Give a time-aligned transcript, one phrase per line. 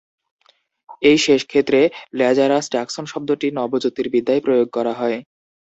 [1.01, 1.79] এই শেষ ক্ষেত্রে,
[2.15, 5.17] ল্যাজারাস ট্যাক্সন শব্দটি নবজ্যোতির্বিদ্যায় প্রয়োগ করা হয়।